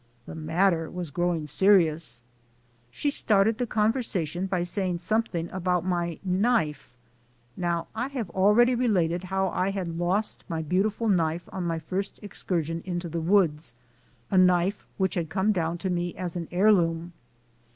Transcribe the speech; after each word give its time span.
The 0.25 0.33
matter 0.33 0.89
was 0.89 1.11
growing 1.11 1.45
serious! 1.45 2.23
She 2.89 3.11
started 3.11 3.59
the 3.59 3.67
conversation 3.67 4.47
by 4.47 4.63
saying 4.63 4.97
something 4.97 5.47
about 5.51 5.85
my 5.85 6.17
knife. 6.25 6.95
Now 7.55 7.85
I 7.93 8.07
have 8.07 8.31
already 8.31 8.73
related 8.73 9.25
how 9.25 9.49
I 9.49 9.69
had 9.69 9.99
lost 9.99 10.43
my 10.49 10.63
beauti 10.63 10.91
ful 10.91 11.07
knife 11.09 11.47
on 11.53 11.65
my 11.67 11.77
first 11.77 12.19
excursion 12.23 12.81
into 12.83 13.09
the 13.09 13.21
woods, 13.21 13.75
a 14.31 14.39
knife 14.39 14.87
which 14.97 15.13
had 15.13 15.29
come 15.29 15.51
down 15.51 15.77
to 15.77 15.89
me 15.91 16.15
as 16.15 16.35
a 16.35 16.47
heirloom. 16.51 17.13